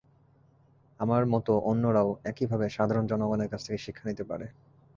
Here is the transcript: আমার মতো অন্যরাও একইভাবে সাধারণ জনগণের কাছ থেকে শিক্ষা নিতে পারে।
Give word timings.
আমার 0.99 1.23
মতো 1.33 1.53
অন্যরাও 1.69 2.09
একইভাবে 2.25 2.65
সাধারণ 2.69 3.05
জনগণের 3.07 3.51
কাছ 3.51 3.61
থেকে 3.65 3.79
শিক্ষা 3.79 4.05
নিতে 4.09 4.23
পারে। 4.23 4.45